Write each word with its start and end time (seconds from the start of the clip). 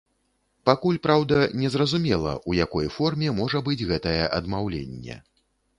Пакуль, 0.69 0.97
праўда, 1.03 1.37
незразумела, 1.63 2.33
у 2.53 2.57
якой 2.65 2.91
форме 2.99 3.27
можа 3.43 3.65
быць 3.69 3.83
гэтае 3.95 4.21
адмаўленне. 4.41 5.25